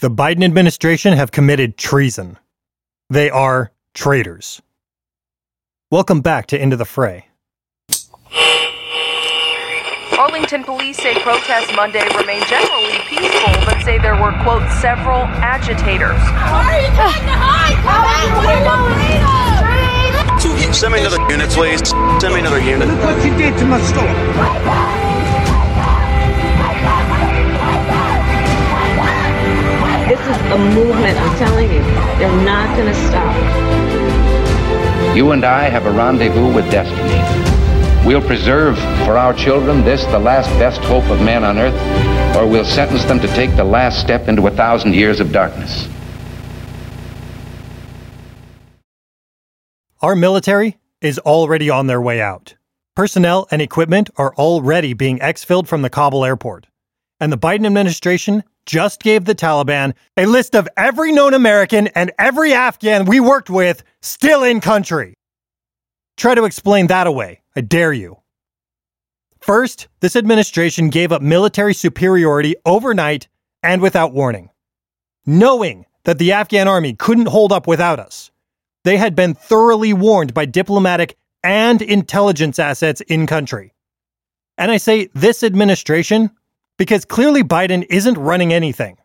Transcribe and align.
The 0.00 0.10
Biden 0.10 0.42
administration 0.44 1.12
have 1.12 1.30
committed 1.30 1.76
treason. 1.76 2.38
They 3.10 3.28
are 3.28 3.70
traitors. 3.92 4.62
Welcome 5.90 6.22
back 6.22 6.46
to 6.46 6.58
Into 6.58 6.78
the 6.78 6.86
Fray. 6.86 7.26
Arlington 10.16 10.64
police 10.64 10.96
say 10.96 11.20
protests 11.20 11.76
Monday 11.76 12.00
remain 12.16 12.42
generally 12.48 12.96
peaceful, 13.08 13.52
but 13.66 13.82
say 13.84 13.98
there 13.98 14.16
were, 14.16 14.32
quote, 14.42 14.66
several 14.80 15.20
agitators. 15.44 16.16
Why 16.16 16.64
are 16.64 16.80
you 16.80 16.88
trying 16.96 17.20
to 17.20 17.36
hide? 17.36 17.76
Send 20.72 20.94
me 20.94 21.00
another 21.00 21.20
unit, 21.30 21.50
please. 21.50 21.86
Send 22.22 22.32
me 22.32 22.40
another 22.40 22.58
unit. 22.58 22.88
Look 22.88 23.02
what 23.02 23.22
you 23.22 23.36
did 23.36 23.52
to 23.58 23.66
my 23.66 23.78
store. 23.82 24.08
Movement, 30.74 31.18
I'm 31.18 31.38
telling 31.38 31.70
you. 31.70 31.80
They're 32.18 32.44
not 32.44 32.76
going 32.76 32.88
to 32.88 32.94
stop. 33.08 33.34
You 35.16 35.32
and 35.32 35.44
I 35.44 35.68
have 35.68 35.86
a 35.86 35.90
rendezvous 35.90 36.52
with 36.52 36.70
destiny. 36.70 38.06
We'll 38.06 38.22
preserve 38.26 38.78
for 39.04 39.18
our 39.18 39.34
children 39.34 39.84
this, 39.84 40.04
the 40.06 40.18
last 40.18 40.48
best 40.58 40.80
hope 40.82 41.04
of 41.10 41.20
man 41.20 41.44
on 41.44 41.58
earth, 41.58 42.36
or 42.36 42.46
we'll 42.46 42.64
sentence 42.64 43.04
them 43.04 43.20
to 43.20 43.26
take 43.28 43.54
the 43.56 43.64
last 43.64 44.00
step 44.00 44.28
into 44.28 44.46
a 44.46 44.50
thousand 44.50 44.94
years 44.94 45.20
of 45.20 45.32
darkness. 45.32 45.88
Our 50.00 50.16
military 50.16 50.78
is 51.02 51.18
already 51.18 51.68
on 51.68 51.86
their 51.88 52.00
way 52.00 52.22
out. 52.22 52.54
Personnel 52.96 53.46
and 53.50 53.60
equipment 53.60 54.08
are 54.16 54.34
already 54.34 54.94
being 54.94 55.18
exfilled 55.18 55.68
from 55.68 55.82
the 55.82 55.90
Kabul 55.90 56.24
airport. 56.24 56.66
And 57.20 57.30
the 57.30 57.38
Biden 57.38 57.66
administration 57.66 58.44
just 58.66 59.02
gave 59.02 59.24
the 59.24 59.34
Taliban 59.34 59.94
a 60.16 60.26
list 60.26 60.54
of 60.54 60.68
every 60.76 61.12
known 61.12 61.34
American 61.34 61.88
and 61.88 62.12
every 62.18 62.52
Afghan 62.52 63.04
we 63.04 63.20
worked 63.20 63.50
with 63.50 63.82
still 64.02 64.42
in 64.42 64.60
country. 64.60 65.14
Try 66.16 66.34
to 66.34 66.44
explain 66.44 66.88
that 66.88 67.06
away. 67.06 67.40
I 67.56 67.62
dare 67.62 67.92
you. 67.92 68.18
First, 69.40 69.88
this 70.00 70.16
administration 70.16 70.90
gave 70.90 71.12
up 71.12 71.22
military 71.22 71.74
superiority 71.74 72.56
overnight 72.66 73.28
and 73.62 73.80
without 73.80 74.12
warning. 74.12 74.50
Knowing 75.24 75.86
that 76.04 76.18
the 76.18 76.32
Afghan 76.32 76.68
army 76.68 76.94
couldn't 76.94 77.28
hold 77.28 77.52
up 77.52 77.66
without 77.66 77.98
us, 77.98 78.30
they 78.84 78.96
had 78.96 79.14
been 79.14 79.34
thoroughly 79.34 79.92
warned 79.92 80.34
by 80.34 80.44
diplomatic 80.44 81.16
and 81.42 81.80
intelligence 81.80 82.58
assets 82.58 83.00
in 83.02 83.26
country. 83.26 83.72
And 84.58 84.70
I 84.70 84.76
say 84.76 85.08
this 85.14 85.42
administration 85.42 86.30
because 86.80 87.04
clearly 87.04 87.42
Biden 87.42 87.84
isn't 87.90 88.16
running 88.16 88.54
anything. 88.54 88.96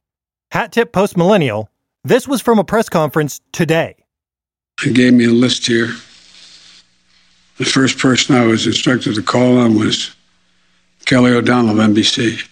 Hat 0.51 0.71
tip 0.71 0.93
post 0.93 1.17
millennial, 1.17 1.69
this 2.05 2.25
was 2.25 2.41
from 2.41 2.57
a 2.57 2.63
press 2.63 2.87
conference 2.87 3.41
today. 3.51 3.97
He 4.81 4.93
gave 4.93 5.13
me 5.13 5.25
a 5.25 5.29
list 5.29 5.67
here. 5.67 5.87
The 7.57 7.65
first 7.65 7.99
person 7.99 8.33
I 8.33 8.45
was 8.45 8.65
instructed 8.65 9.15
to 9.15 9.21
call 9.21 9.57
on 9.57 9.77
was 9.77 10.15
Kelly 11.05 11.33
O'Donnell 11.33 11.77
of 11.77 11.89
NBC. 11.89 12.47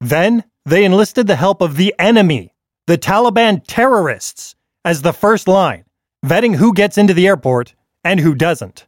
Then 0.00 0.44
they 0.64 0.86
enlisted 0.86 1.26
the 1.26 1.36
help 1.36 1.60
of 1.60 1.76
the 1.76 1.94
enemy, 1.98 2.54
the 2.86 2.96
Taliban 2.96 3.62
terrorists, 3.66 4.54
as 4.82 5.02
the 5.02 5.12
first 5.12 5.46
line, 5.46 5.84
vetting 6.24 6.56
who 6.56 6.72
gets 6.72 6.96
into 6.96 7.12
the 7.12 7.26
airport 7.26 7.74
and 8.02 8.18
who 8.18 8.34
doesn't. 8.34 8.86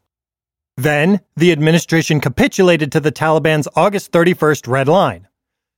Then 0.79 1.21
the 1.37 1.53
administration 1.53 2.23
capitulated 2.23 2.91
to 2.93 3.01
the 3.01 3.13
Taliban's 3.13 3.69
August 3.77 4.11
31st 4.11 4.69
red 4.69 4.89
line. 4.89 5.29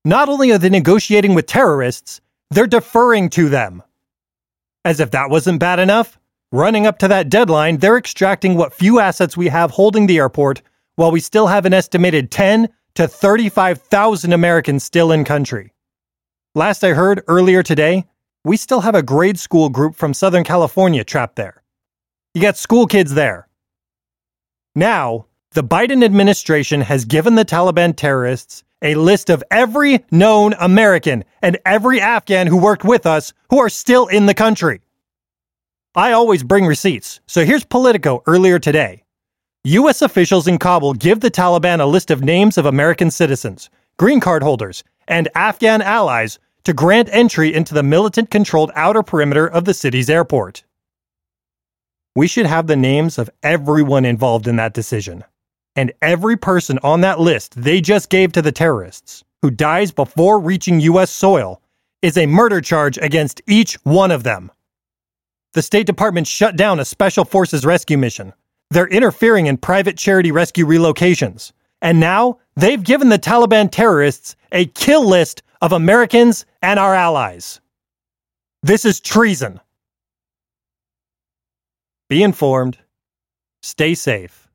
Not 0.09 0.31
only 0.31 0.53
are 0.53 0.56
they 0.56 0.70
negotiating 0.70 1.34
with 1.34 1.45
terrorists, 1.45 2.23
they're 2.51 2.67
deferring 2.67 3.28
to 3.28 3.51
them. 3.51 3.83
As 4.83 5.01
if 5.01 5.11
that 5.11 5.28
wasn't 5.28 5.61
bad 5.61 5.78
enough, 5.78 6.19
running 6.51 6.87
up 6.87 6.98
to 7.01 7.09
that 7.09 7.28
deadline, 7.28 7.77
they're 7.77 7.98
extracting 7.98 8.55
what 8.55 8.73
few 8.73 9.01
assets 9.01 9.36
we 9.36 9.48
have 9.48 9.73
holding 9.73 10.06
the 10.06 10.17
airport 10.17 10.63
while 10.97 11.11
we 11.11 11.20
still 11.20 11.48
have 11.48 11.67
an 11.67 11.74
estimated 11.74 12.30
10 12.30 12.70
to 12.95 13.07
35,000 13.07 14.33
Americans 14.33 14.83
still 14.83 15.13
in 15.13 15.27
country. 15.27 15.74
Last 16.55 16.85
I 16.85 16.95
heard 16.95 17.23
earlier 17.29 17.63
today, 17.63 18.07
we 18.45 18.57
still 18.57 18.80
have 18.80 18.95
a 18.95 19.02
grade 19.02 19.39
school 19.39 19.68
group 19.68 19.95
from 19.95 20.14
Southern 20.14 20.42
California 20.42 21.05
trapped 21.05 21.36
there. 21.36 21.63
You 22.33 22.41
got 22.41 22.57
school 22.57 22.86
kids 22.86 23.13
there. 23.13 23.47
Now, 24.74 25.27
the 25.51 25.63
Biden 25.63 26.02
administration 26.02 26.80
has 26.80 27.05
given 27.05 27.35
the 27.35 27.45
Taliban 27.45 27.95
terrorists 27.95 28.64
a 28.83 28.94
list 28.94 29.30
of 29.30 29.42
every 29.50 30.05
known 30.11 30.55
American 30.58 31.24
and 31.42 31.58
every 31.64 32.00
Afghan 32.00 32.46
who 32.46 32.56
worked 32.56 32.84
with 32.84 33.06
us 33.06 33.33
who 33.50 33.58
are 33.58 33.68
still 33.68 34.06
in 34.06 34.27
the 34.27 34.34
country. 34.34 34.80
I 35.94 36.12
always 36.12 36.42
bring 36.42 36.66
receipts, 36.66 37.20
so 37.27 37.44
here's 37.44 37.64
Politico 37.64 38.22
earlier 38.27 38.58
today. 38.58 39.02
U.S. 39.64 40.02
officials 40.02 40.46
in 40.46 40.58
Kabul 40.58 40.94
give 40.94 41.20
the 41.20 41.30
Taliban 41.30 41.80
a 41.80 41.86
list 41.86 42.11
of 42.11 42.22
names 42.22 42.56
of 42.56 42.67
American 42.67 43.11
citizens, 43.11 43.68
green 43.98 44.20
card 44.20 44.42
holders, 44.42 44.84
and 45.08 45.28
Afghan 45.34 45.83
allies 45.83 46.38
to 46.64 46.72
grant 46.72 47.08
entry 47.11 47.52
into 47.52 47.74
the 47.74 47.83
militant 47.83 48.30
controlled 48.30 48.70
outer 48.74 49.02
perimeter 49.02 49.46
of 49.48 49.64
the 49.64 49.74
city's 49.74 50.08
airport. 50.08 50.64
We 52.14 52.28
should 52.28 52.46
have 52.46 52.67
the 52.67 52.77
names 52.77 53.18
of 53.18 53.30
everyone 53.42 54.05
involved 54.05 54.46
in 54.46 54.56
that 54.56 54.74
decision 54.74 55.24
and 55.78 55.92
every 56.02 56.36
person 56.36 56.77
on 56.83 57.02
that 57.02 57.20
list 57.20 57.55
they 57.55 57.80
just 57.80 58.11
gave 58.11 58.33
to 58.33 58.42
the 58.42 58.50
terrorists 58.50 59.22
who 59.42 59.50
dies 59.52 59.92
before 59.92 60.40
reaching 60.40 60.80
U.S. 60.80 61.08
soil 61.08 61.62
is 62.02 62.18
a 62.18 62.27
murder 62.27 62.61
charge 62.61 62.98
against 62.98 63.40
each 63.46 63.74
one 63.84 64.11
of 64.11 64.24
them. 64.24 64.50
The 65.52 65.62
State 65.62 65.86
Department 65.86 66.27
shut 66.27 66.56
down 66.56 66.80
a 66.80 66.84
Special 66.84 67.24
Forces 67.24 67.64
rescue 67.64 67.96
mission. 67.96 68.33
They're 68.70 68.88
interfering 68.88 69.46
in 69.46 69.56
private 69.56 69.96
charity 69.96 70.33
rescue 70.33 70.67
relocations. 70.67 71.52
And 71.80 72.00
now 72.00 72.38
they've 72.56 72.83
given 72.83 73.08
the 73.08 73.18
Taliban 73.18 73.70
terrorists 73.70 74.34
a 74.50 74.67
kill 74.67 75.08
list 75.08 75.44
of 75.62 75.70
Americans 75.70 76.44
and 76.61 76.80
our 76.80 76.92
allies. 76.92 77.61
This 78.64 78.84
is 78.84 78.98
treason. 78.98 79.61
Be 82.08 82.24
informed, 82.24 82.78
stay 83.62 83.94
safe 83.94 84.48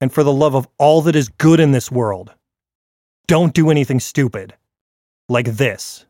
and 0.00 0.12
for 0.12 0.22
the 0.22 0.32
love 0.32 0.54
of 0.54 0.68
all 0.78 1.02
that 1.02 1.16
is 1.16 1.28
good 1.28 1.60
in 1.60 1.72
this 1.72 1.90
world, 1.90 2.34
don't 3.26 3.54
do 3.54 3.70
anything 3.70 4.00
stupid 4.00 4.54
like 5.28 5.46
this. 5.46 6.06